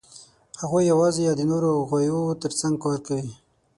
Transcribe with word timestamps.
هغوی 0.61 0.83
یواځې 0.91 1.21
یا 1.27 1.33
د 1.37 1.41
نورو 1.51 1.71
غویو 1.89 2.21
تر 2.43 2.51
څنګ 2.59 2.75
کار 2.83 2.99
کوي. 3.07 3.31